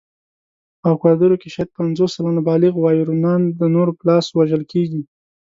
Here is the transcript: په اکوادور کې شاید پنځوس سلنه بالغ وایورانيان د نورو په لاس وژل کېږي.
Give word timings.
په 0.79 0.85
اکوادور 0.93 1.31
کې 1.41 1.49
شاید 1.53 1.69
پنځوس 1.79 2.09
سلنه 2.15 2.41
بالغ 2.49 2.73
وایورانيان 2.77 3.41
د 3.59 3.61
نورو 3.75 3.91
په 3.97 4.03
لاس 4.09 4.25
وژل 4.37 4.63
کېږي. 4.71 5.01